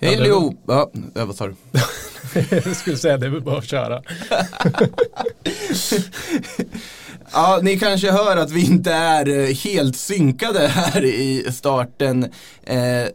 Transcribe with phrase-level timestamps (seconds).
[0.00, 0.54] Hej Leo!
[0.66, 1.54] Ja, vad sa du?
[2.50, 4.02] Jag skulle säga det väl bara att köra.
[7.32, 12.24] Ja, ni kanske hör att vi inte är eh, helt synkade här i starten.
[12.64, 13.06] Eh,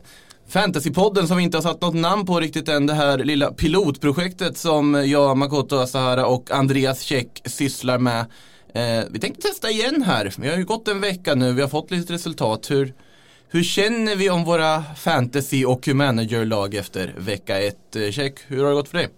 [0.47, 4.57] Fantasypodden som vi inte har satt något namn på riktigt än, det här lilla pilotprojektet
[4.57, 8.19] som jag, Makoto Asahara och Andreas Käck sysslar med.
[8.73, 10.33] Eh, vi tänkte testa igen här.
[10.37, 12.71] Vi har ju gått en vecka nu, vi har fått lite resultat.
[12.71, 12.93] Hur,
[13.53, 17.95] hur känner vi om våra fantasy och managerlag efter vecka ett?
[17.95, 19.09] Eh, Käck, hur har det gått för dig?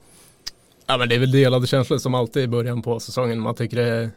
[0.87, 3.39] Ja men det är väl delade känslor som alltid i början på säsongen.
[3.39, 4.09] Man tycker det är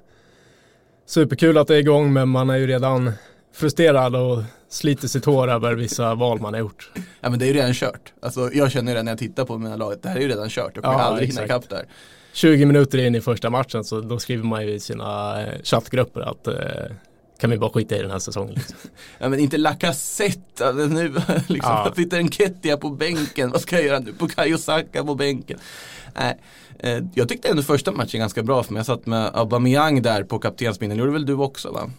[1.06, 3.12] superkul att det är igång men man är ju redan
[3.54, 6.90] frustrerad och sliter sitt hår över vissa val man har gjort.
[7.20, 8.12] Ja men det är ju redan kört.
[8.22, 10.48] Alltså jag känner det när jag tittar på mina lag, det här är ju redan
[10.48, 10.72] kört.
[10.74, 11.84] Jag kommer Ja, aldrig hinna ikapp där.
[12.32, 16.20] 20 minuter in i första matchen så då skriver man ju i sina eh, chattgrupper
[16.20, 16.54] att eh,
[17.40, 18.54] kan vi bara skita i den här säsongen.
[18.54, 18.76] Liksom.
[19.18, 21.08] Ja men inte Lacazette, alltså, nu
[21.46, 21.92] liksom, Ja.
[21.96, 24.12] sitter en Kettia på bänken, vad ska jag göra nu?
[24.12, 25.58] Bukayo Saka på bänken.
[26.14, 26.38] Nej,
[26.78, 28.78] eh, jag tyckte ändå första matchen ganska bra för mig.
[28.80, 31.90] Jag satt med Aubameyang där på kaptensbindeln, gjorde väl du också va?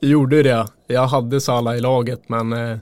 [0.00, 0.66] Jag gjorde det.
[0.86, 2.78] Jag hade Salah i laget men eh,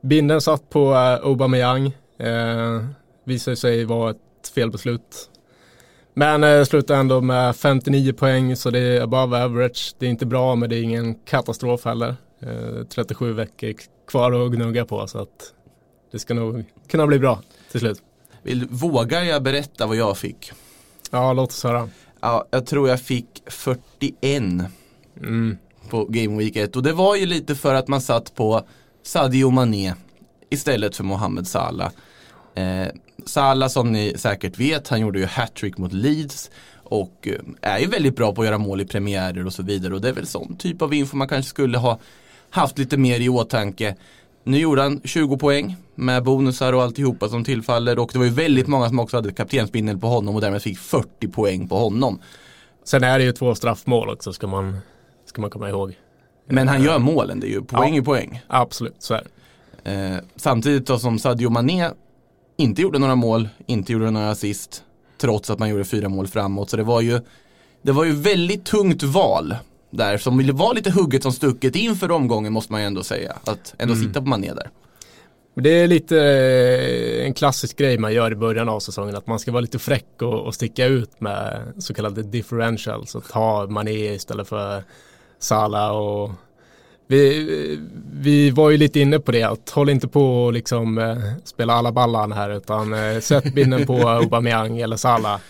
[0.00, 1.86] binden satt på eh, Aubameyang.
[2.18, 2.84] Eh,
[3.24, 5.30] visade sig vara ett felbeslut.
[6.18, 9.94] Men eh, slutade ändå med 59 poäng så det är above average.
[9.98, 12.16] Det är inte bra men det är ingen katastrof heller.
[12.40, 13.74] Eh, 37 veckor
[14.08, 15.52] kvar att gnugga på så att
[16.12, 18.02] det ska nog kunna bli bra till slut.
[18.42, 20.52] Vill, vågar jag berätta vad jag fick?
[21.10, 21.88] Ja, låt oss höra.
[22.20, 24.42] Ja, jag tror jag fick 41
[25.20, 25.56] Mm.
[25.90, 28.62] på Game Week 1 och det var ju lite för att man satt på
[29.02, 29.94] Sadio Mané
[30.50, 31.90] istället för Mohamed Salah.
[32.54, 32.86] Eh,
[33.26, 36.50] Salah som ni säkert vet, han gjorde ju hattrick mot Leeds
[36.84, 39.94] och eh, är ju väldigt bra på att göra mål i premiärer och så vidare
[39.94, 41.98] och det är väl sån typ av info man kanske skulle ha
[42.50, 43.96] haft lite mer i åtanke.
[44.44, 48.30] Nu gjorde han 20 poäng med bonusar och alltihopa som tillfaller och det var ju
[48.30, 52.20] väldigt många som också hade kaptensbindel på honom och därmed fick 40 poäng på honom.
[52.84, 54.78] Sen är det ju två straffmål också ska man,
[55.26, 55.94] ska man komma ihåg.
[56.48, 58.00] Men han gör målen, det är ju poäng Ja.
[58.00, 58.40] i poäng.
[58.48, 59.22] Absolut, så är
[59.82, 59.90] det.
[59.92, 61.90] Eh, samtidigt då som Sadio Mané
[62.56, 64.82] inte gjorde några mål, inte gjorde några assist,
[65.20, 66.70] trots att man gjorde fyra mål framåt.
[66.70, 67.20] Så det var ju,
[67.82, 69.56] det var ju väldigt tungt val
[69.90, 73.36] där som ville vara lite hugget som stucket inför omgången måste man ju ändå säga.
[73.44, 74.06] Att ändå Mm.
[74.06, 74.70] sitta på Mané där.
[75.54, 79.38] Det är lite eh, en klassisk grej man gör i början av säsongen att man
[79.38, 84.14] ska vara lite fräck och, och sticka ut med så kallade differentials och ta Mané
[84.14, 84.84] istället för
[85.38, 86.30] Salah och
[87.06, 87.80] vi,
[88.12, 91.72] vi var ju lite inne på det att håll inte på och liksom eh, spela
[91.72, 95.40] alla ballan här utan eh, sätt binden på Aubameyang eller Salah.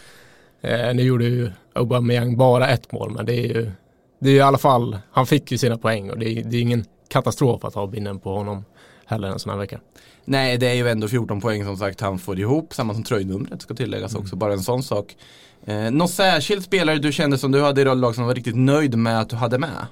[0.60, 3.70] Eh, nu gjorde ju Aubameyang bara ett mål men det är ju
[4.18, 6.60] det är i alla fall, han fick ju sina poäng och det är, det är
[6.60, 8.64] ingen katastrof att ha binden på honom
[9.06, 9.80] heller en sån här vecka.
[10.24, 13.62] Nej, det är ju ändå 14 poäng som sagt han får ihop, samma som tröjnumret
[13.62, 15.16] ska tilläggas också, bara en sån sak.
[15.64, 18.98] Eh, någon särskild spelare du kände som du hade i lag som var riktigt nöjd
[18.98, 19.86] med att du hade med?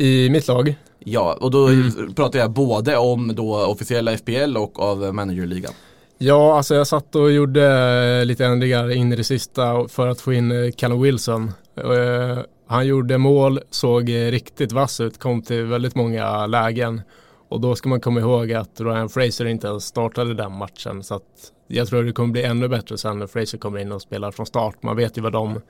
[0.00, 0.74] I mitt lag,
[1.04, 2.14] Ja, och då Mm.
[2.14, 5.72] pratar jag både om då officiella FPL och av managerligan.
[6.18, 10.32] ja alltså jag satt och gjorde lite ändringar in i det sista för att få
[10.32, 11.52] in eh, Callum Wilson.
[11.76, 17.02] Eh, Han gjorde mål, såg riktigt vass ut, kom till väldigt många lägen.
[17.48, 21.02] Och då ska man komma ihåg att Ryan Fraser inte ens startade den matchen.
[21.02, 21.22] Så att
[21.68, 24.46] jag tror det kommer bli ännu bättre sen när Fraser kommer in och spelar från
[24.46, 24.82] start.
[24.82, 25.60] Man vet ju vad de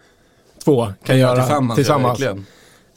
[0.64, 1.76] två kan, göra tillsammans.
[1.76, 2.20] tillsammans.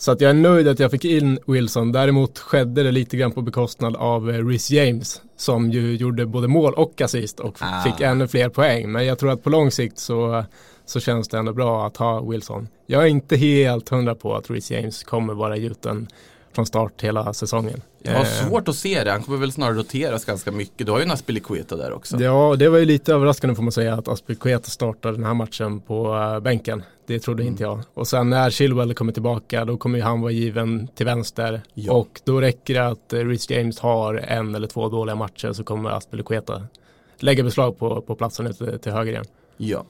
[0.03, 1.91] Så att jag är nöjd att jag fick in Wilson.
[1.91, 6.47] Däremot skedde det lite grann på bekostnad av eh, Rhys James som ju gjorde både
[6.47, 7.81] mål och assist och Ah.
[7.83, 8.91] fick ännu fler poäng.
[8.91, 10.43] Men jag tror att på lång sikt så,
[10.85, 12.67] så känns det ändå bra att ha Wilson.
[12.85, 16.07] Jag är inte helt hundra på att Rhys James kommer vara gjuten
[16.55, 17.81] från start hela säsongen.
[18.01, 20.85] Jag har Eh, svårt att se det, han kommer väl snarare roteras ganska mycket.
[20.85, 22.17] Du har ju Naspilicueta där också.
[22.19, 25.81] Ja, det var ju lite överraskande får man säga att Aspelkueta startade den här matchen
[25.81, 26.83] på eh, bänken.
[27.07, 27.77] Det trodde inte Mm.
[27.77, 27.85] jag.
[27.93, 31.61] Och sen när Chilwell kommer tillbaka då kommer ju han vara given till vänster.
[31.73, 31.93] Ja.
[31.93, 35.63] Och då räcker det att eh, Rhys James har en eller två dåliga matcher så
[35.63, 36.61] kommer Aspelkueta
[37.19, 39.25] lägga beslag på, på platsen ute till höger igen.
[39.57, 39.83] Ja.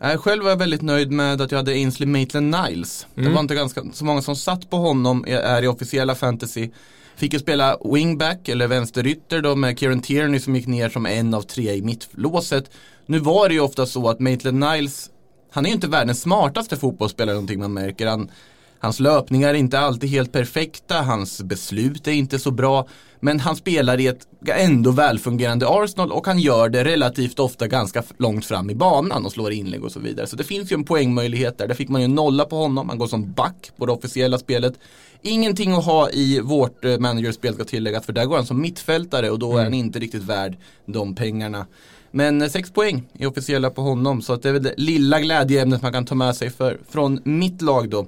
[0.00, 3.06] Jag själv var jag väldigt nöjd med att jag hade Ainsley Maitland-Niles.
[3.14, 3.32] Det Mm.
[3.34, 6.70] var inte ganska, så många som satt på honom är, i officiella fantasy.
[7.16, 11.34] Fick ju spela wingback eller vänsterytter då med Kieran Tierney som gick ner som en
[11.34, 12.70] av tre i mittlåset.
[13.06, 15.10] Nu var det ju ofta så att Maitland-Niles,
[15.52, 18.06] han är ju inte världens smartaste fotbollsspelare någonting man märker.
[18.06, 18.30] Han,
[18.78, 22.86] hans löpningar är inte alltid helt perfekta, hans beslut är inte så bra.
[23.20, 28.02] Men han spelar i ett ändå välfungerande Arsenal och han gör det relativt ofta ganska
[28.18, 30.26] långt fram i banan och slår inlägg och så vidare.
[30.26, 31.68] Så det finns ju en poängmöjlighet där.
[31.68, 32.88] Där fick man ju nolla på honom.
[32.88, 34.74] Han går som back på det officiella spelet.
[35.22, 39.30] Ingenting att ha i vårt eh, managerspel ska tilläggas för där går han som mittfältare
[39.30, 39.78] och då är han Mm.
[39.78, 41.66] inte riktigt värd de pengarna.
[42.10, 45.20] Men eh, sex poäng är officiella på honom så att det är väl det lilla
[45.20, 48.06] glädjeämnet man kan ta med sig för, från mitt lag då.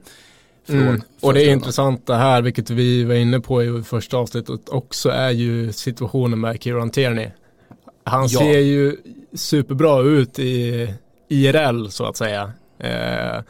[0.69, 1.01] Mm.
[1.21, 4.69] Och det är första intressant det här, vilket vi var inne på i första avsnittet
[4.69, 7.29] också, är ju situationen med Kieran Tierney.
[8.05, 8.41] Han Ja.
[8.41, 8.97] ser ju
[9.35, 10.95] superbra ut i
[11.29, 12.53] IRL så att säga.
[12.79, 13.43] Eh,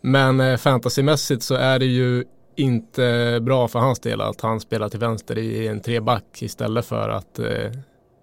[0.00, 2.24] men eh, fantasymässigt så är det ju
[2.56, 7.08] inte bra för hans del att han spelar till vänster i en treback istället för
[7.08, 7.46] att eh,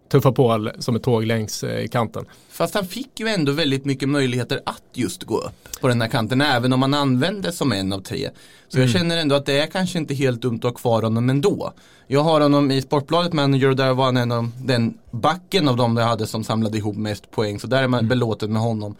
[0.09, 2.25] tuffa på som ett tåg längs eh, kanten.
[2.49, 6.07] Fast han fick ju ändå väldigt mycket möjligheter att just gå upp på den här
[6.09, 8.29] kanten, även om han använde som en av tre.
[8.67, 8.93] Så jag Mm.
[8.93, 11.73] känner ändå att det är kanske inte helt dumt att ha kvar honom ändå.
[12.07, 15.77] Jag har honom i Sportbladet Manager och där var han en av den backen av
[15.77, 17.59] dem jag hade som samlade ihop mest poäng.
[17.59, 18.95] Så där är man belåten med honom.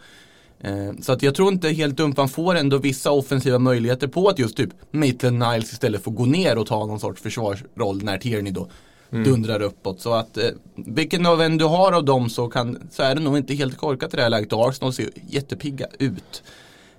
[0.60, 0.70] Eh,
[1.00, 4.38] Så att jag tror inte helt dumt, man får ändå vissa offensiva möjligheter på att
[4.38, 8.52] just typ Maitland Niles istället får gå ner och ta någon sorts försvarsroll när Tierney
[8.52, 8.68] då
[9.10, 10.00] dundrar uppåt.
[10.00, 13.20] Så att eh, vilken av en du har av dem så, kan, så är det
[13.20, 14.52] nog inte helt korkat i det här läget.
[14.52, 16.42] Och Arsenal ser jättepigga ut.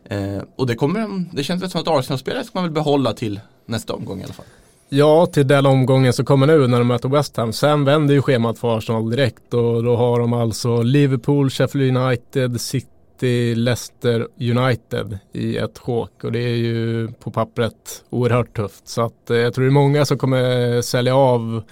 [0.05, 3.13] Eh, och det, kommer, de- det känns väl som att Arsenal-spelare ska man väl behålla
[3.13, 4.45] till nästa omgång i alla fall.
[4.89, 7.53] Ja, till den omgången som kommer nu när de möter West Ham.
[7.53, 12.61] Sen vänder ju schemat för Arsenal direkt och då har de alltså Liverpool, Sheffield United,
[12.61, 16.23] City, Leicester United i ett sjok.
[16.23, 18.87] Och det är ju på pappret oerhört tufft.
[18.87, 21.63] Så att eh, jag tror det är många som kommer sälja av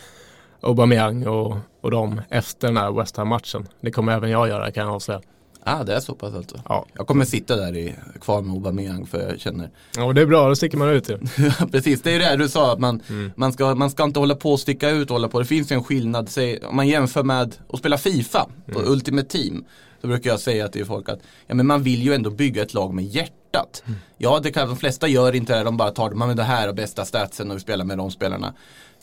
[0.62, 3.68] Aubameyang och, och dem efter den här West Ham-matchen.
[3.82, 5.22] Det kommer även jag göra kan jag avslöja.
[5.64, 6.62] Ah, det är så pass alltså.
[6.70, 6.86] Ja.
[6.94, 10.26] Jag kommer sitta där i, kvar med Aubameyang för jag känner ja, och det är
[10.26, 11.18] bra, då sticker man ut ju.
[11.72, 13.32] Precis, det är ju det här du sa att man, Mm.
[13.36, 15.40] man, ska, man ska inte hålla på och sticka ut och hålla på.
[15.40, 18.92] Det finns ju en skillnad, säg, om man jämför med att spela FIFA på Mm.
[18.92, 19.66] Ultimate Team.
[20.02, 22.74] Så brukar jag säga till folk att ja, men man vill ju ändå bygga ett
[22.74, 23.84] lag med hjärtat.
[23.88, 24.00] Mm.
[24.18, 26.68] Ja, det kan, de flesta gör inte det, de bara tar man med det här
[26.70, 28.54] och bästa statsen och vi spelar med de spelarna.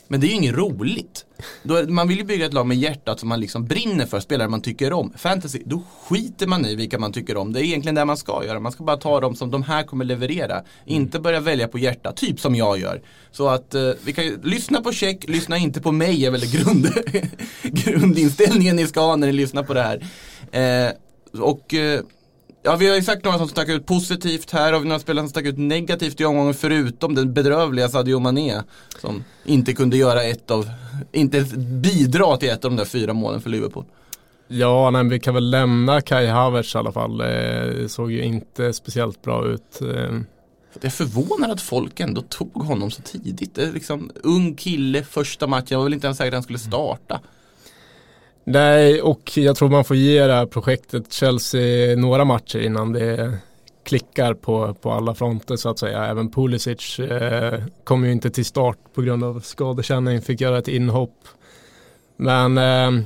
[0.07, 1.25] Men det är ju inget roligt.
[1.63, 4.47] Då, man vill ju bygga ett lag med hjärtat som man liksom brinner för, spelare
[4.47, 5.13] man tycker om.
[5.17, 7.53] Fantasy, då skiter man i vilka man tycker om.
[7.53, 8.59] Det är egentligen det man ska göra.
[8.59, 10.63] Man ska bara ta dem som de här kommer leverera.
[10.85, 13.01] Inte börja välja på hjärta, typ som jag gör.
[13.31, 16.51] Så att eh, vi kan ju lyssna på check, lyssna inte på mig är väl
[16.51, 16.87] grund,
[17.63, 20.07] grundinställningen ni ska ha när ni lyssnar på det här.
[20.51, 20.91] Eh,
[21.41, 22.01] och eh,
[22.67, 25.29] Ja, vi har ju sagt några som stack ut positivt här och några spelare som
[25.29, 28.61] stack ut negativt i omgången förutom den bedrövliga Sadio Mané
[29.01, 30.69] som inte kunde göra ett av,
[31.11, 33.85] inte bidra till ett av de där fyra målen för Liverpool.
[34.47, 37.21] Ja, nej, men vi kan väl lämna Kai Havertz i alla fall.
[37.21, 39.81] Eh, Det såg ju inte speciellt bra ut.
[39.81, 39.87] Eh,
[40.73, 43.55] Jag är förvånad att folk ändå tog honom så tidigt.
[43.55, 46.43] Det är liksom ung kille, första matchen, jag var väl inte ens säker att han
[46.43, 47.21] skulle starta.
[48.49, 53.37] Nej, och jag tror man får ge det här projektet Chelsea några matcher innan det
[53.83, 56.05] klickar på, på alla fronter så att säga.
[56.05, 60.67] Även Pulisic eh, kom ju inte till start på grund av skadekänning, fick göra ett
[60.67, 61.27] inhopp.
[62.17, 63.03] Men eh,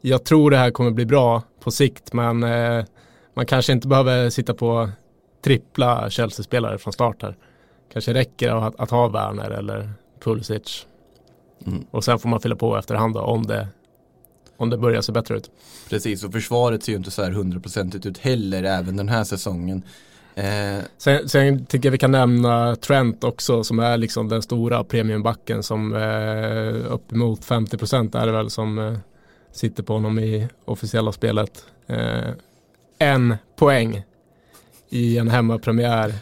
[0.00, 2.84] jag tror det här kommer bli bra på sikt, men eh,
[3.34, 4.90] man kanske inte behöver sitta på
[5.44, 7.36] trippla Chelsea-spelare från start här.
[7.92, 10.86] Kanske räcker att, att ha Werner eller Pulisic.
[11.66, 11.84] Mm.
[11.90, 13.68] Och sen får man fylla på efterhand då, om det,
[14.56, 15.50] om det börjar se bättre ut.
[15.88, 19.82] Precis, och försvaret ser ju inte så här hundraprocentigt ut heller även den här säsongen.
[20.34, 24.84] Eh, Sen, sen tycker jag vi kan nämna Trent också som är liksom den stora
[24.84, 28.98] premiumbacken som eh, uppemot 50% är det väl som eh,
[29.52, 31.66] sitter på honom i officiella spelet.
[31.86, 32.30] Eh,
[32.98, 34.04] en poäng
[34.88, 36.14] i en hemmapremiär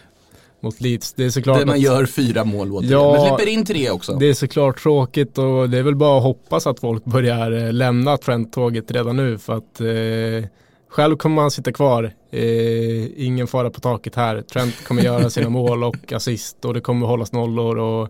[0.62, 1.12] mot Leeds.
[1.12, 3.90] Det är såklart där man att- gör fyra mål återigen, Ja, men släpper in tre
[3.90, 4.14] också.
[4.14, 7.72] Det är såklart tråkigt och det är väl bara att hoppas att folk börjar eh,
[7.72, 10.48] lämna Trent-tåget redan nu för att eh,
[10.88, 12.12] själv kommer man sitta kvar.
[12.30, 14.42] Eh, ingen fara på taket här.
[14.42, 18.08] Trent kommer göra sina mål och assist och det kommer hållas nollor och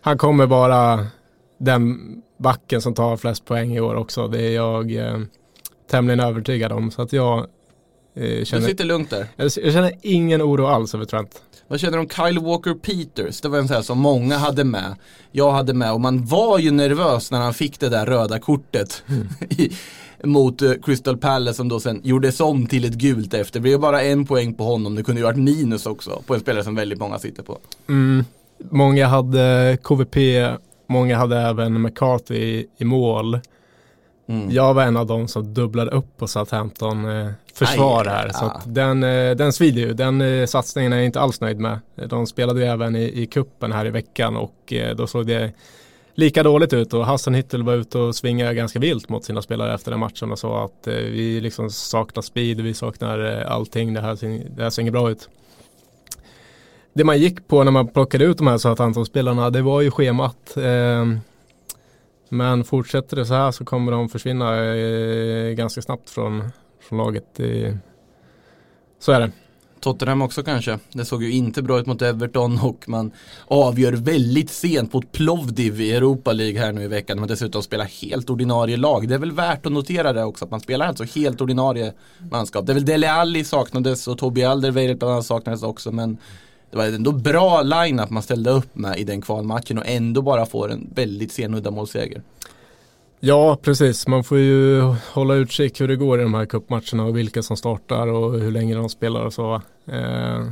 [0.00, 1.06] han kommer vara
[1.60, 1.98] den
[2.38, 4.28] backen som tar flest poäng i år också.
[4.28, 5.18] Det är jag eh,
[5.90, 7.46] tämligen övertygad om så att jag
[8.24, 9.26] eh, Du känner, sitter lugnt där.
[9.36, 11.42] jag, jag känner ingen oro alls över Trent.
[11.68, 13.40] Vad känner du om Kyle Walker Peters?
[13.40, 14.96] Det var en sån här som många hade med.
[15.32, 19.02] Jag hade med och man var ju nervös när han fick det där röda kortet
[19.50, 19.70] i,
[20.24, 23.52] mot eh, Crystal Palace som då sen gjordes om till ett gult efter.
[23.58, 24.94] Det blev bara en poäng på honom.
[24.94, 27.58] Det kunde ju varit minus också på en spelare som väldigt många sitter på.
[27.88, 28.24] Mm.
[28.70, 30.16] Många hade KVP,
[30.86, 33.40] många hade även McCarthy i mål.
[34.28, 34.50] Mm.
[34.50, 38.28] Jag var en av dem som dubblade upp på Southampton eh, försvar Aj, här.
[38.28, 38.50] Så ja.
[38.50, 39.92] att den, eh, den svider ju.
[39.92, 41.78] Den eh, satsningen är jag inte alls nöjd med.
[42.08, 45.52] De spelade ju även i, i kuppen här i veckan och eh, då såg det
[46.18, 49.74] lika dåligt ut och Hassan Hittel var ute och svingade ganska vilt mot sina spelare
[49.74, 53.94] efter den matchen och sa att eh, vi liksom saknar speed, vi saknar eh, allting,
[53.94, 54.18] det här,
[54.56, 55.28] det här ser inget bra ut.
[56.92, 60.56] det man gick på när man plockade ut de här Southampton-spelarna det var ju schemat.
[60.56, 61.06] Eh,
[62.28, 66.44] men fortsätter det så här så kommer de försvinna eh, ganska snabbt från,
[66.80, 67.40] från laget.
[68.98, 69.30] Så är det.
[69.80, 70.78] Tottenham också kanske.
[70.92, 73.12] Det såg ju inte bra ut mot Everton och man
[73.46, 77.18] avgör väldigt sent mot Plovdiv i Europa League här nu i veckan.
[77.18, 79.08] Men dessutom spelar helt ordinarie lag.
[79.08, 81.92] Det är väl värt att notera det också att man spelar alltså helt ordinarie
[82.30, 82.66] manskap.
[82.66, 86.18] Det är väl Dele Alli saknades och Tobi Alderweireld bland annat saknades också men
[86.70, 90.46] det var ändå bra line-up man ställde upp med i den kvalmatchen och ändå bara
[90.46, 92.22] får en väldigt sen uddamålsseger.
[93.20, 94.06] Ja, precis.
[94.06, 94.80] Man får ju
[95.12, 98.50] hålla utkik hur det går i de här cupmatcherna och vilka som startar och hur
[98.50, 99.62] länge de spelar och så.
[99.86, 100.46] Eh,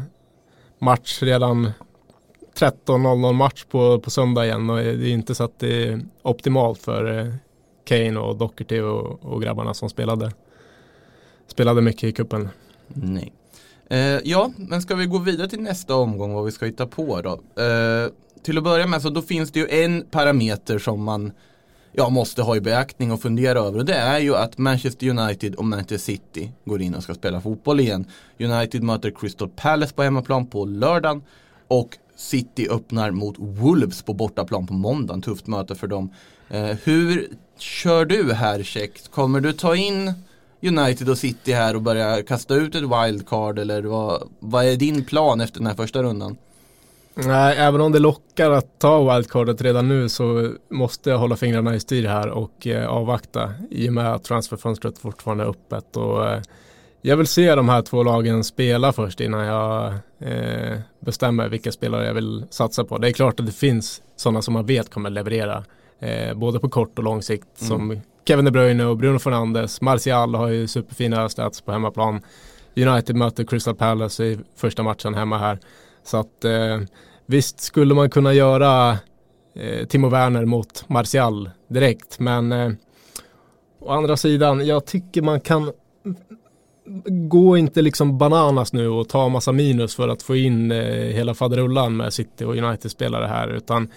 [0.78, 1.72] match redan
[2.58, 6.78] 13.00 match på, på söndag igen och det är inte så att det är optimalt
[6.78, 7.34] för eh,
[7.84, 10.32] Kane och Doherty och, och grabbarna som spelade,
[11.46, 12.48] spelade mycket i kuppen.
[12.88, 13.32] Nej.
[13.90, 17.22] Eh, ja, men ska vi gå vidare till nästa omgång vad vi ska hitta på
[17.22, 17.62] då?
[17.62, 18.10] Eh,
[18.42, 21.32] till att börja med så då finns det ju en parameter som man
[21.92, 23.78] ja, måste ha i beaktning och fundera över.
[23.78, 27.40] Och det är ju att Manchester United och Manchester City går in och ska spela
[27.40, 28.04] fotboll igen.
[28.38, 31.22] United möter Crystal Palace på hemmaplan på lördagen.
[31.68, 35.22] Och City öppnar mot Wolves på bortaplan på måndagen.
[35.22, 36.10] Tufft möte för dem.
[36.48, 37.28] Eh, hur
[37.58, 39.10] kör du här Check?
[39.10, 40.12] Kommer du ta in
[40.62, 45.04] United och City här och börja kasta ut ett wildcard eller vad, vad är din
[45.04, 46.36] plan efter den här första rundan?
[47.14, 51.74] Nej, även om det lockar att ta wildcardet redan nu så måste jag hålla fingrarna
[51.74, 55.96] i styr här och eh, avvakta i och med att transferfönstret fortfarande är öppet.
[55.96, 56.42] Och, eh,
[57.00, 62.06] jag vill se de här två lagen spela först innan jag eh, bestämmer vilka spelare
[62.06, 62.98] jag vill satsa på.
[62.98, 65.64] Det är klart att det finns sådana som man vet kommer leverera
[65.98, 67.68] eh, både på kort och lång sikt mm.
[67.68, 69.80] som Kevin De Bruyne och Bruno Fernandes.
[69.80, 72.20] Martial har ju superfina stats på hemmaplan.
[72.76, 75.58] United möter Crystal Palace i första matchen hemma här.
[76.04, 76.80] Så att eh,
[77.26, 78.98] visst skulle man kunna göra
[79.54, 82.18] eh, Timo Werner mot Martial direkt.
[82.18, 82.72] Men eh,
[83.80, 85.72] å andra sidan, jag tycker man kan
[87.28, 91.34] gå inte liksom bananas nu och ta massa minus för att få in eh, hela
[91.34, 93.48] faderullan med City och United-spelare här.
[93.48, 93.88] Utan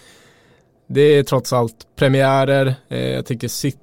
[0.87, 2.75] det är trots allt premiärer.
[2.89, 3.79] Eh, jag tycker City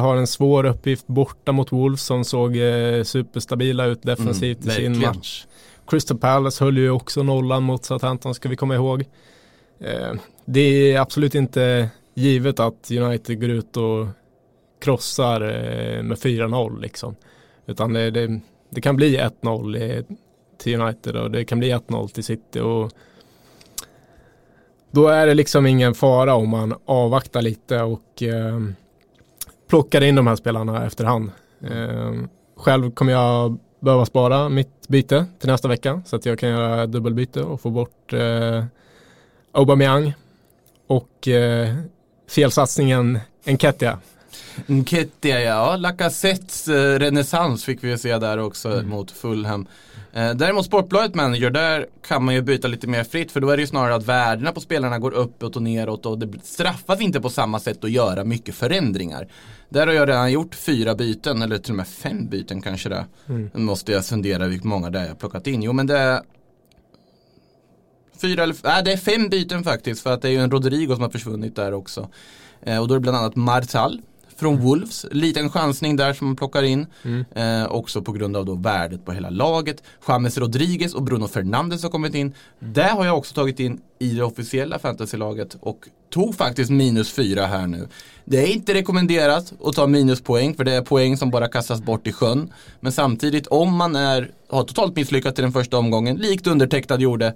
[0.00, 4.74] har en svår uppgift borta mot Wolves som såg eh, superstabila ut defensivt mm, i
[4.76, 5.46] sin match.
[5.86, 9.04] Crystal Palace höll ju också nollan mot Southampton ska vi komma ihåg.
[9.80, 10.12] Eh,
[10.44, 10.60] det
[10.92, 14.06] är absolut inte givet att United går ut och
[14.80, 17.16] krossar eh, med 4-0 liksom.
[17.66, 18.40] Utan det, det,
[18.70, 20.04] det kan bli 1-0
[20.58, 22.92] till United och det kan bli 1-0 till City och
[24.90, 28.60] då är det liksom ingen fara om man avvaktar lite och eh,
[29.70, 31.30] plockar in de här spelarna efterhand.
[31.70, 32.14] Eh,
[32.56, 36.86] själv kommer jag behöva spara mitt byte till nästa vecka så att jag kan göra
[36.86, 38.64] dubbelbyte och få bort eh,
[39.52, 40.14] Aubameyang
[40.86, 41.74] och eh,
[42.28, 43.98] felsatsningen Enketia.
[44.68, 48.88] Enketia ja, Lacazettes eh, renässans fick vi se där också mm.
[48.88, 49.66] mot Fulham.
[50.12, 53.56] Eh, däremot Sportbladet Manager, där kan man ju byta lite mer fritt för då är
[53.56, 57.20] det ju snarare att värdena på spelarna går uppåt och neråt och det straffas inte
[57.20, 59.28] på samma sätt att göra mycket förändringar.
[59.68, 63.06] Där har jag redan gjort fyra byten eller till och med fem byten kanske det
[63.28, 63.50] mm.
[63.54, 65.62] Måste jag fundera hur många det är jag plockat in.
[65.62, 66.22] Jo men det är
[68.20, 70.94] Fyra eller, äh, det är fem byten faktiskt för att det är ju en Rodrigo
[70.94, 72.08] som har försvunnit där också.
[72.62, 74.00] Eh, och då är det bland annat Martal
[74.40, 75.06] från Wolves.
[75.10, 76.86] Liten chansning där som man plockar in.
[77.02, 77.24] Mm.
[77.34, 79.82] Eh, också på grund av då värdet på hela laget.
[80.08, 82.34] James Rodriguez och Bruno Fernandes har kommit in.
[82.58, 87.46] Det har jag också tagit in i det officiella fantasylaget och tog faktiskt minus fyra
[87.46, 87.88] här nu.
[88.24, 92.06] Det är inte rekommenderat att ta minuspoäng för det är poäng som bara kastas bort
[92.06, 92.52] i sjön.
[92.80, 97.34] Men samtidigt om man är, har totalt misslyckats i den första omgången, likt undertecknad gjorde,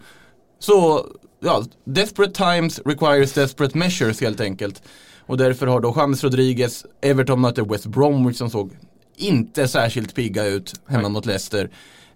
[0.59, 1.07] så
[1.41, 4.83] ja, desperate times requires desperate measures helt enkelt.
[5.27, 8.71] Och därför har då James Rodriguez, Everton möter West Bromwich som såg
[9.17, 11.11] inte särskilt pigga ut hemma Nej.
[11.11, 11.71] mot Leicester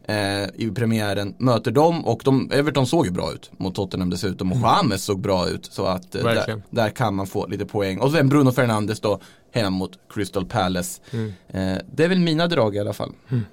[0.07, 1.35] eh, i premiären.
[1.39, 4.71] Möter dem och de, Everton såg ju bra ut mot Tottenham dessutom och mm.
[4.71, 5.65] James såg bra ut.
[5.65, 7.99] Så att eh, där, där, kan man få lite poäng.
[7.99, 9.21] Och sen Bruno Fernandes då
[9.53, 11.01] hemma mot Crystal Palace.
[11.11, 11.33] Mm.
[11.49, 13.13] Eh, det är väl mina drag i alla fall.
[13.29, 13.45] Mm.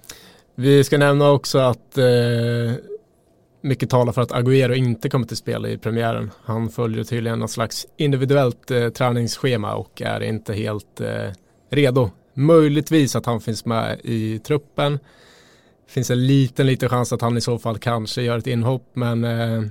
[0.55, 2.05] Vi ska nämna också att eh,
[3.65, 6.31] mycket talar för att Agüero inte kommer till spel i premiären.
[6.43, 11.31] Han följer tydligen något slags individuellt eh, träningsschema och är inte helt eh,
[11.69, 12.09] redo.
[12.33, 14.99] Möjligtvis att han finns med i truppen.
[15.87, 19.23] Finns en liten, liten chans att han i så fall kanske gör ett inhopp, men
[19.23, 19.61] eh,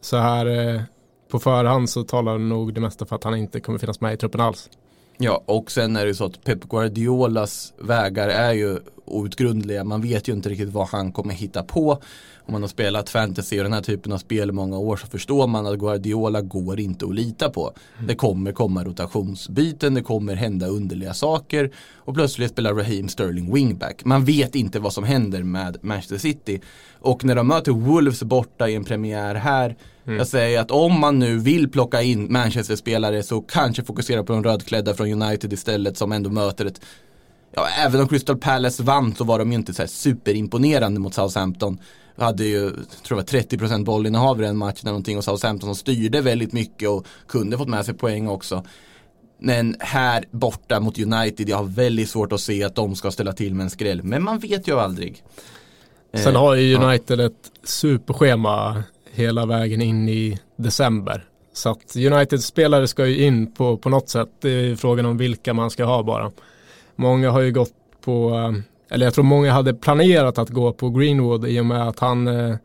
[0.00, 0.82] så här eh,
[1.30, 4.16] på förhand så talar nog det mesta för att han inte kommer finnas med i
[4.16, 4.70] truppen alls.
[5.18, 9.84] Ja, och sen är det så att Pep Guardiolas vägar är ju outgrundliga.
[9.84, 11.90] Man vet ju inte riktigt vad han kommer hitta på.
[12.46, 15.06] Om man har spelat fantasy och den här typen av spel i många år så
[15.06, 17.72] förstår man att Guardiola går inte att lita på.
[17.96, 18.06] Mm.
[18.06, 24.04] Det kommer komma rotationsbyten, det kommer hända underliga saker och plötsligt spelar Raheem Sterling wingback.
[24.04, 26.60] Man vet inte vad som händer med Manchester City.
[27.00, 30.18] Och när de möter Wolves borta i en premiär här Mm.
[30.18, 34.44] Jag säger att om man nu vill plocka in Manchester-spelare så kanske fokusera på de
[34.44, 36.80] rödklädda från United istället som ändå möter ett
[37.56, 41.78] Ja, även om Crystal Palace vann så var de ju inte så superimponerande mot Southampton.
[42.16, 42.70] Vi hade ju,
[43.02, 46.88] tror jag 30% bollinnehav i den matchen eller någonting och Southampton som styrde väldigt mycket
[46.88, 48.64] och kunde fått med sig poäng också.
[49.38, 53.32] Men här borta mot United, jag har väldigt svårt att se att de ska ställa
[53.32, 54.02] till med en skräll.
[54.02, 55.22] Men man vet ju aldrig.
[56.14, 57.24] Sen har ju eh, United ja.
[57.24, 58.82] ett superschema
[59.12, 61.24] hela vägen in i december.
[61.52, 64.28] Så att United-spelare ska ju in på, på något sätt.
[64.40, 66.30] Det är frågan om vilka man ska ha bara.
[66.96, 67.72] Många har ju gått
[68.04, 71.88] på, eh, eller jag tror många hade planerat att gå på Greenwood i och med
[71.88, 72.56] att han, eh,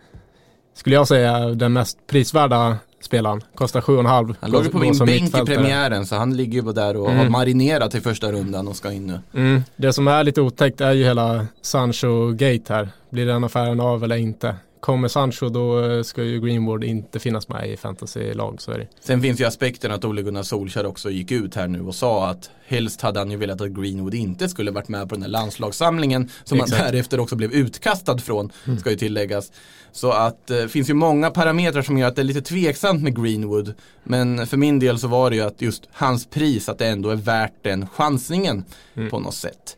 [0.74, 3.42] skulle jag säga, den mest prisvärda spelaren.
[3.56, 4.36] Kostar 7,5.
[4.40, 7.18] Han låg på min bänk i premiären så han ligger ju där och mm.
[7.18, 9.20] har marinerat i första rundan och ska in nu.
[9.34, 9.64] Mm.
[9.76, 12.90] Det som är lite otäckt är ju hela Sancho-gate här.
[13.10, 14.56] Blir den affären av eller inte?
[14.80, 18.62] Kommer Sancho då eh, ska ju Greenwood inte finnas med i fantasy-lag.
[18.62, 18.88] Så är det.
[19.00, 22.28] Sen finns ju aspekten att Ole Gunnar Solskjaer också gick ut här nu och sa
[22.28, 25.30] att helst hade han ju velat att Greenwood inte skulle varit med på den här
[25.30, 26.82] landslagssamlingen som Exakt.
[26.82, 28.80] han därefter också blev utkastad från, mm.
[28.80, 29.52] ska ju tilläggas.
[29.92, 33.04] Så att det eh, finns ju många parametrar som gör att det är lite tveksamt
[33.04, 33.74] med Greenwood.
[34.04, 37.10] Men för min del så var det ju att just hans pris, att det ändå
[37.10, 39.10] är värt den chansningen mm.
[39.10, 39.78] på något sätt.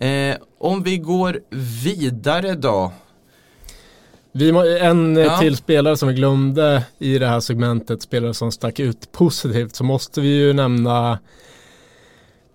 [0.00, 1.40] Eh, om vi går
[1.82, 2.92] vidare då
[4.36, 5.38] vi, en ja.
[5.38, 9.84] till spelare som vi glömde i det här segmentet, spelare som stack ut positivt, så
[9.84, 11.18] måste vi ju nämna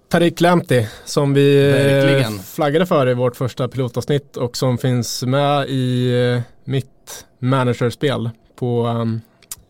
[0.09, 2.39] Tariq Lamptey som vi Verkligen.
[2.39, 8.88] flaggade för i vårt första pilotavsnitt och som finns med i eh, mitt managerspel på
[8.88, 9.21] um,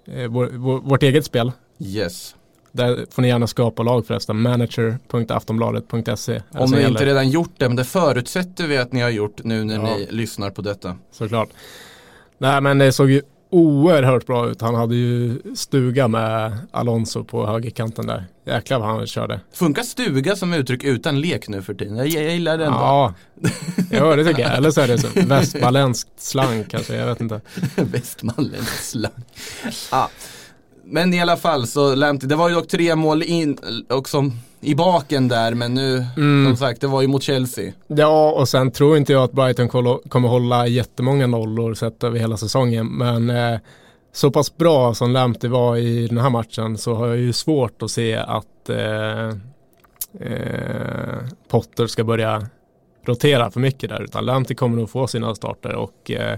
[0.06, 1.52] vår, vår, vårt eget spel.
[1.80, 2.36] Yes.
[2.72, 4.42] Där får ni gärna skapa lag förresten.
[4.42, 9.44] Manager.aftonbladet.se Om ni inte redan gjort det, men det förutsätter vi att ni har gjort
[9.44, 9.82] nu när ja.
[9.82, 10.96] ni lyssnar på detta.
[11.12, 11.50] Såklart.
[12.40, 14.62] Nej men det såg ju oerhört bra ut.
[14.62, 18.26] Han hade ju stuga med Alonso på högerkanten där.
[18.46, 19.40] Jäklar vad han körde.
[19.54, 21.98] Funkar stuga som uttryck utan lek nu för tiden?
[21.98, 22.74] Jag, jag gillar den.
[22.74, 23.14] Ja,
[23.92, 24.58] ja det tycker jag.
[24.58, 27.42] Eller så är det så västmanländskt slang kanske, jag vet inte.
[27.76, 29.24] västmanländskt slang.
[29.92, 30.10] Ja.
[30.84, 33.58] Men i alla fall så det var ju dock tre mål in
[33.90, 36.46] och som i baken där men nu, mm.
[36.46, 37.74] som sagt, det var ju mot Chelsea.
[37.88, 39.70] Ja, och sen tror inte jag att Brighton
[40.10, 43.60] kommer hålla jättemånga nollor sett över hela säsongen, men eh,
[44.12, 47.82] så pass bra som Lamptey var i den här matchen så har jag ju svårt
[47.82, 49.28] att se att eh,
[50.20, 51.18] eh,
[51.48, 52.48] Potter ska börja
[53.06, 56.38] rotera för mycket där, utan Lamptey kommer nog få sina starter och eh,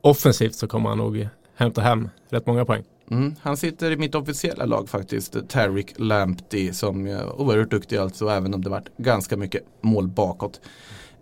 [0.00, 2.82] offensivt så kommer han nog hämta hem rätt många poäng.
[3.10, 8.28] Mm, han sitter i mitt officiella lag faktiskt, Tarek Lamptey som är oerhört duktig alltså
[8.28, 10.60] även om det varit ganska mycket mål bakåt.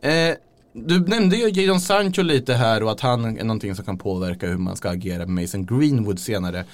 [0.01, 0.35] Eh,
[0.72, 4.46] du nämnde ju Jadon Sancho lite här och att han är någonting som kan påverka
[4.46, 6.64] hur man ska agera med Mason Greenwood senare.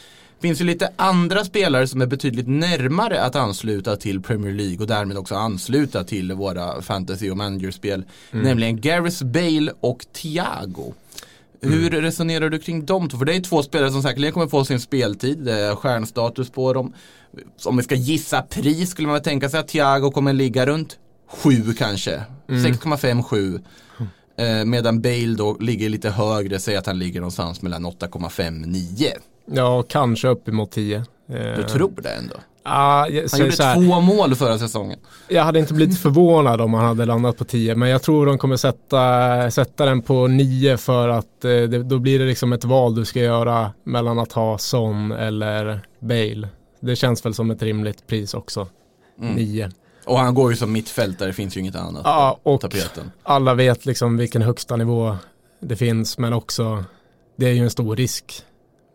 [0.41, 4.79] Det finns ju lite andra spelare som är betydligt närmare att ansluta till Premier League
[4.79, 8.05] och därmed också ansluta till våra fantasy och managerspel.
[8.33, 8.45] Mm.
[8.45, 10.95] Nämligen Gareth Bale och Thiago.
[11.65, 12.05] Hur mm.
[12.05, 13.19] resonerar du kring de två?
[13.19, 15.39] För det är två spelare som säkerligen kommer få sin speltid.
[15.39, 16.95] Det är stjärnstatus på dem.
[17.65, 20.99] Om vi ska gissa pris skulle man tänka sig att Thiago kommer ligga runt
[21.29, 22.23] 7 kanske.
[22.49, 22.73] Mm.
[22.73, 23.61] 6,5-7.
[24.37, 29.13] Eh, medan Bale då ligger lite högre, säg att han ligger någonstans mellan 8,5-9.
[29.47, 31.05] Ja, kanske uppemot 10.
[31.57, 32.37] Du tror det ändå?
[32.67, 34.99] Ah, jag, han gjorde två mål förra säsongen.
[35.29, 38.39] Jag hade inte blivit förvånad om han hade landat på 10 men jag tror de
[38.39, 42.65] kommer sätta, sätta den på 9 för att eh, det, då blir det liksom ett
[42.65, 46.49] val du ska göra mellan att ha Son eller Bale.
[46.81, 48.69] Det känns väl som ett rimligt pris också.
[49.19, 49.65] 9.
[49.65, 49.75] Mm.
[50.05, 53.13] Och han går ju som mittfältare, det finns ju inget annat ja, på och tapeten.
[53.23, 55.17] Alla vet liksom vilken högsta nivå
[55.61, 56.85] det finns men också
[57.37, 58.45] det är ju en stor risk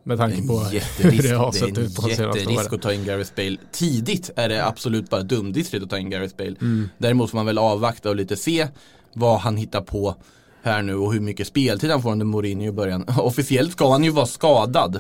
[0.03, 2.67] med tanke på hur det har sett ut de senaste åren.
[2.71, 3.57] att ta in Gareth Bale.
[3.71, 6.55] Tidigt är det absolut bara dumdristigt att ta in Gareth Bale.
[6.62, 6.89] Mm.
[6.97, 8.67] Däremot får man väl avvakta och lite se
[9.13, 10.15] vad han hittar på
[10.63, 13.05] här nu och hur mycket speltid han får under Mourinho i början.
[13.17, 14.99] Officiellt ska han ju vara skadad.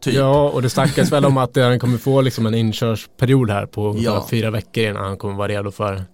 [0.00, 0.14] Typ.
[0.14, 3.96] Ja, och det snackas väl om att han kommer få liksom en inkörsperiod här på
[3.98, 4.26] ja.
[4.30, 6.04] fyra veckor innan han kommer vara redo för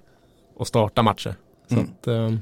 [0.60, 1.34] att starta matcher.
[1.68, 1.86] Så mm.
[2.00, 2.40] att, um,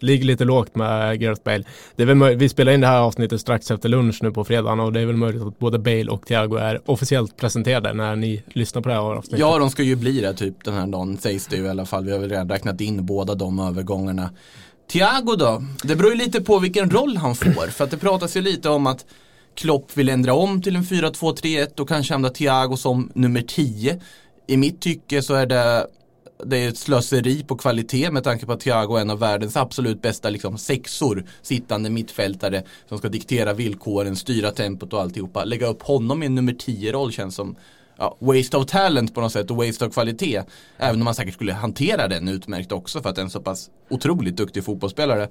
[0.00, 1.64] ligger lite lågt med Gareth Bale.
[1.96, 4.80] Det är väl vi spelar in det här avsnittet strax efter lunch nu på fredagen
[4.80, 8.42] och det är väl möjligt att både Bale och Thiago är officiellt presenterade när ni
[8.46, 9.38] lyssnar på det här avsnittet.
[9.38, 11.86] Ja, de ska ju bli det typ den här dagen sägs det ju i alla
[11.86, 12.04] fall.
[12.04, 14.30] Vi har väl redan räknat in båda de övergångarna.
[14.92, 15.62] Thiago då?
[15.84, 17.66] Det beror ju lite på vilken roll han får.
[17.66, 19.04] För att det pratas ju lite om att
[19.54, 24.00] Klopp vill ändra om till en 4-2-3-1 och kanske använda Thiago som nummer 10.
[24.46, 25.86] I mitt tycke så är det
[26.44, 29.56] det är ett slöseri på kvalitet med tanke på att Thiago är en av världens
[29.56, 35.44] absolut bästa liksom, sexor sittande mittfältare som ska diktera villkoren, styra tempot och alltihopa.
[35.44, 37.56] Lägga upp honom i en nummer 10-roll känns som
[37.96, 40.42] ja, waste of talent på något sätt och waste of kvalitet.
[40.78, 43.70] Även om man säkert skulle hantera den utmärkt också för att är en så pass
[43.90, 45.28] otroligt duktig fotbollsspelare.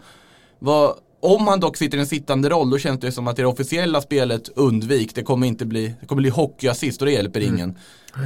[0.60, 3.46] Vad, om han dock sitter i en sittande roll då känns det som att det
[3.46, 5.16] officiella spelet undvik.
[5.16, 7.56] Det kommer inte bli, det kommer bli hockeyassist och det hjälper mm.
[7.56, 7.78] ingen.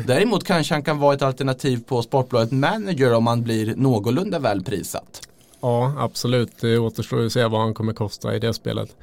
[0.06, 4.64] Däremot kanske han kan vara ett alternativ på Sportbladet Manager om han blir någorlunda väl
[4.64, 5.22] prissatt.
[5.62, 6.52] Ja, absolut.
[6.62, 8.96] Det återstår att se vad han kommer kosta i det spelet.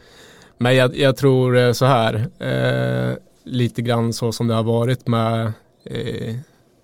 [0.58, 2.28] Men jag, jag tror eh, så här.
[2.38, 5.52] Eh, lite grann så som det har varit med
[5.84, 6.34] eh,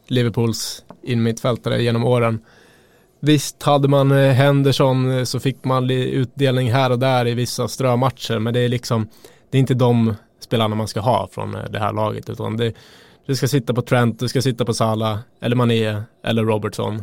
[0.07, 2.39] Liverpools innermittfältare genom åren.
[3.21, 7.69] Visst, hade man eh, Henderson eh, så fick man utdelning här och där i vissa
[7.69, 9.09] strömatcher, men det är liksom,
[9.51, 12.73] det är inte de spelarna man ska ha från det här laget, utan det,
[13.27, 17.03] det ska sitta på Trent, det ska sitta på Salah, eller Mané, eller Robertson.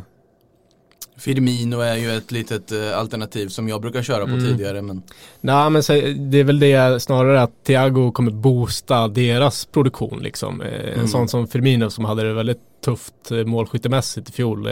[1.18, 4.40] Firmino är ju ett litet eh, alternativ som jag brukar köra på mm.
[4.40, 4.82] tidigare.
[4.82, 5.02] Men...
[5.40, 5.82] Nej men
[6.30, 10.60] det är väl det snarare att Thiago kommer boosta deras produktion liksom.
[10.60, 11.00] Eh, mm.
[11.00, 14.68] En sån som Firmino som hade det väldigt tufft eh, målskyttemässigt i fjol.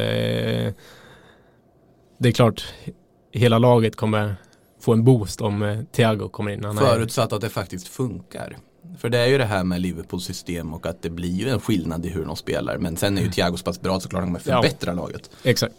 [2.19, 2.65] Det är klart,
[3.33, 4.37] hela laget kommer
[4.81, 6.65] få en boost om Thiago kommer in.
[6.65, 8.57] Han Förutsatt att det faktiskt funkar.
[8.99, 11.61] För det är ju det här med Liverpools system och att det blir ju en
[11.61, 12.79] skillnad i hur de spelar.
[12.79, 13.31] Men sen är ju.
[13.31, 14.97] Thiago så pass bra så klart han kommer förbättra ja.
[14.97, 15.31] laget.
[15.43, 15.75] Exakt.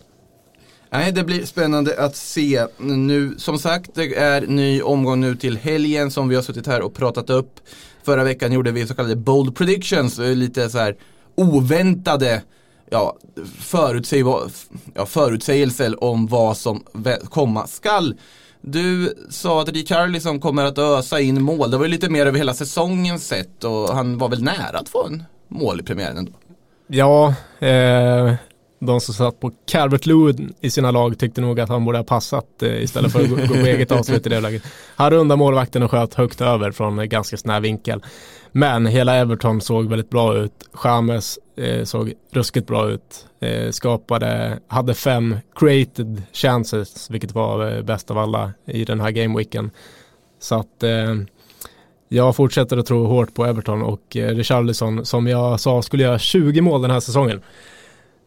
[0.89, 2.65] Nej, det blir spännande att se.
[2.77, 6.81] Nu, som sagt, det är ny omgång nu till helgen som vi har suttit här
[6.81, 7.59] och pratat upp.
[8.03, 10.95] Förra veckan gjorde vi så kallade bold predictions, eh, lite så här
[11.35, 12.41] oväntade
[12.89, 13.17] ja,
[13.59, 14.23] förutsäg
[14.93, 16.83] ja, förutsägelser om vad som
[17.29, 18.15] komma skall.
[18.61, 21.71] Du sa att Richarlison kommer att ösa in mål.
[21.71, 24.89] Det var ju lite mer över hela säsongen sett och han var väl nära att
[24.89, 26.31] få en mål i premiären ändå.
[26.87, 28.33] Ja, eh,
[28.79, 32.03] de som satt på Calvert Lewin i sina lag tyckte nog att han borde ha
[32.03, 34.63] passat eh, istället för att gå, gå på eget avslut i det läget.
[34.95, 38.03] Han rundade målvakten och sköt högt över från ganska snäv vinkel.
[38.51, 40.69] Men hela Everton såg väldigt bra ut.
[40.83, 43.25] James eh, såg ruskigt bra ut.
[43.39, 49.11] Eh, skapade, hade fem created chances, vilket var eh, bäst av alla i den här
[49.11, 49.71] gameweeken.
[50.39, 51.15] Så att eh,
[52.09, 56.19] jag fortsätter att tro hårt på Everton och eh, Richarlison som jag sa skulle göra
[56.19, 57.41] 20 mål den här säsongen.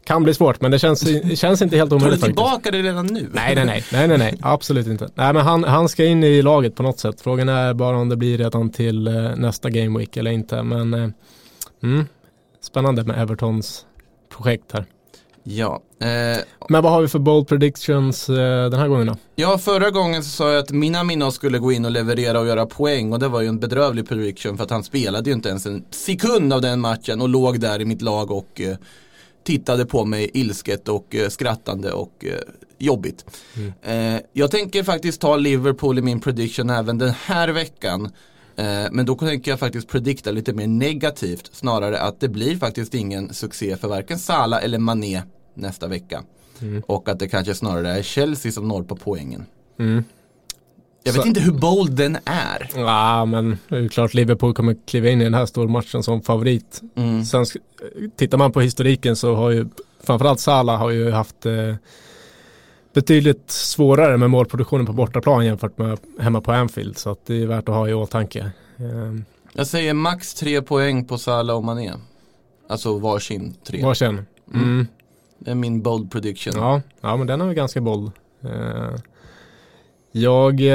[0.05, 2.83] Kan bli svårt men det känns, det känns inte helt omöjligt Tar du tillbaka det
[2.83, 3.29] redan nu?
[3.33, 5.09] Nej, nej, nej, nej, nej, nej, absolut inte.
[5.15, 7.21] Nej, men han, han ska in i laget på något sätt.
[7.21, 10.63] Frågan är bara om det blir redan till eh, nästa Game Week eller inte.
[10.63, 11.09] Men eh,
[11.83, 12.07] mm,
[12.61, 13.87] spännande med Evertons
[14.29, 14.85] projekt här.
[15.43, 15.83] Ja.
[16.01, 19.17] Eh, men vad har vi för bold predictions eh, den här gången då?
[19.35, 22.67] Ja, förra gången så sa jag att Minamino skulle gå in och leverera och göra
[22.67, 25.67] poäng och det var ju en bedrövlig prediction för att han spelade ju inte ens
[25.67, 28.77] en sekund av den matchen och låg där i mitt lag och eh,
[29.51, 32.39] tittade på mig ilsket och eh, skrattande och eh,
[32.79, 33.25] jobbigt.
[33.57, 34.15] Mm.
[34.17, 38.11] Eh, jag tänker faktiskt ta Liverpool i min prediction även den här veckan.
[38.91, 41.51] Men då tänker jag faktiskt predikta lite mer negativt.
[41.53, 45.23] Snarare att det blir faktiskt ingen succé för varken Sala eller Mané
[45.55, 46.23] nästa vecka.
[46.61, 46.83] Mm.
[46.87, 49.47] Och att det kanske snarare är Chelsea som når på poängen.
[49.79, 50.05] Mm.
[51.03, 52.71] Jag vet så, inte hur bold den är.
[52.75, 56.83] Ja, men det är klart Liverpool kommer kliva in i den här stormatchen som favorit.
[56.95, 57.25] Mm.
[57.25, 57.47] Sen
[58.17, 59.67] tittar man på historiken så har ju
[60.03, 61.75] framförallt Salah har ju haft eh,
[62.93, 66.99] betydligt svårare med målproduktionen på bortaplan jämfört med hemma på Anfield.
[66.99, 68.51] Så att det är värt att ha i åtanke.
[68.77, 69.21] Eh.
[69.53, 71.93] Jag säger max tre poäng på Salah och Mané.
[72.69, 73.85] Alltså varsin tre.
[73.85, 74.09] Varsin.
[74.09, 74.27] Mm.
[74.63, 74.87] Mm.
[75.39, 76.53] Det är min bold prediction.
[76.57, 78.13] Ja, ja men den är ganska bold.
[78.43, 78.95] Eh.
[80.13, 80.69] Jag, eh,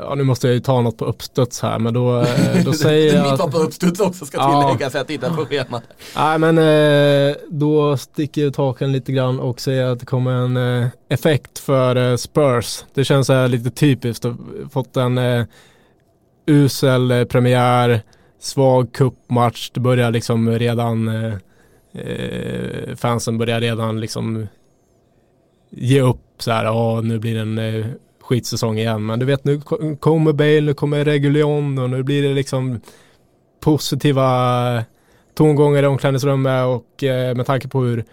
[0.00, 3.14] ja nu måste jag ju ta något på uppstuds här men då, eh, då säger
[3.16, 5.00] jag Mitt var på uppstuds också ska tilläggas, ja.
[5.00, 5.82] jag tittar på schemat.
[6.16, 10.88] Nej men eh, då sticker jag taken lite grann och säger att det kommer en
[11.08, 12.84] effekt för Spurs.
[12.94, 14.26] Det känns lite typiskt,
[14.72, 15.20] fått en
[16.46, 18.02] usel premiär,
[18.40, 21.10] svag kuppmatch, det börjar liksom redan
[22.96, 24.46] fansen börjar redan liksom
[25.70, 27.94] ge upp så här, ja nu blir det en
[28.26, 29.06] skitsäsong igen.
[29.06, 29.60] Men du vet nu
[30.00, 32.80] kommer Bale, nu kommer Regulion och nu blir det liksom
[33.60, 34.84] positiva
[35.34, 38.04] tongångar i omklädningsrummet och eh, med tanke på hur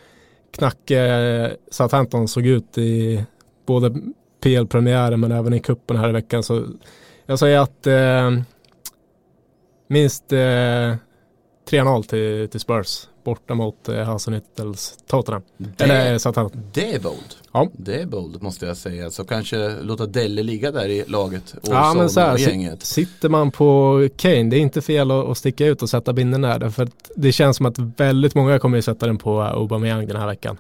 [0.52, 3.24] knacke eh, Southampton såg ut i
[3.66, 3.96] både
[4.44, 6.64] PL-premiären men även i kuppen här i veckan så
[7.26, 8.44] jag säger att eh,
[9.88, 10.96] minst eh,
[11.70, 15.42] 3-0 till, till Spurs borta mot eh, Hasenhüttels Tottenham.
[15.58, 16.62] Det- Eller Southampton.
[16.74, 17.36] Det är bold.
[17.52, 17.68] Ja.
[17.74, 19.10] Det är bold måste jag säga.
[19.10, 21.54] Så kanske låta Delle ligga där i laget.
[21.62, 22.84] Och Ja men så här, och gänget.
[22.84, 26.42] sitter man på Kane, det är inte fel att, att sticka ut och sätta binden
[26.42, 26.70] där.
[26.70, 30.16] För att det känns som att väldigt många kommer ju sätta den på Aubameyang den
[30.18, 30.58] här veckan.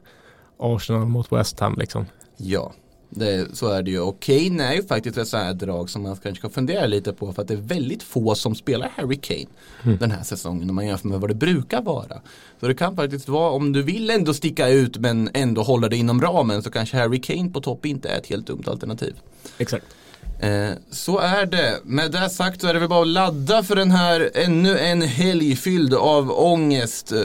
[0.59, 2.05] Arsenal mot West Ham liksom.
[2.37, 2.71] Ja,
[3.15, 3.99] det, så är det ju.
[3.99, 7.13] Och Kane är ju faktiskt ett sånt här drag som man kanske ska fundera lite
[7.13, 7.33] på.
[7.33, 9.45] För att det är väldigt få som spelar Harry Kane
[9.83, 9.97] Mm.
[9.97, 10.69] den här säsongen.
[10.69, 12.21] Om man jämför med vad det brukar vara.
[12.59, 15.99] Så det kan faktiskt vara, om du vill ändå sticka ut men ändå hålla dig
[15.99, 16.63] inom ramen.
[16.63, 19.13] Så kanske Harry Kane på topp inte är ett helt dumt alternativ.
[19.57, 19.85] Exakt.
[20.39, 21.79] Eh, så är det.
[21.83, 25.01] Med det sagt så är det väl bara att ladda för den här ännu en
[25.01, 27.19] helg fylld av ångest, eh,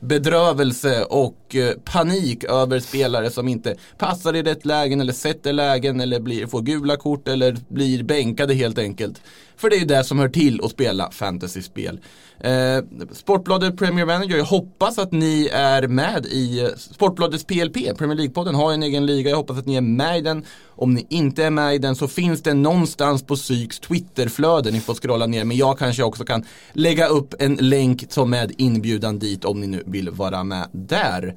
[0.00, 5.52] bedrövelse och och eh, panik över spelare som inte passar i rätt lägen eller sätter
[5.52, 9.20] lägen eller blir, får gula kort eller blir bänkade helt enkelt.
[9.56, 12.00] För det är ju det som hör till att spela fantasyspel.
[12.40, 12.78] Eh,
[13.12, 18.54] Sportbladet Premier Manager, jag hoppas att ni är med i eh, Sportbladets PLP, Premier League-podden
[18.54, 20.44] har en egen liga, jag hoppas att ni är med i den.
[20.66, 24.80] Om ni inte är med i den så finns den någonstans på Psyks Twitterflöde, ni
[24.80, 29.18] får scrolla ner, men jag kanske också kan lägga upp en länk som med inbjudan
[29.18, 31.34] dit om ni nu vill vara med där.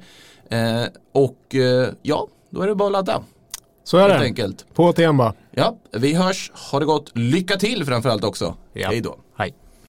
[0.48, 3.22] Eh, och eh, ja, då är det bara att ladda,
[3.84, 4.18] Så är det.
[4.18, 4.66] enkelt.
[4.74, 5.34] På tema.
[5.50, 8.54] Ja, vi hörs, ha det gott, lycka till framförallt också.
[8.72, 8.88] Ja.
[8.88, 9.16] Hej då.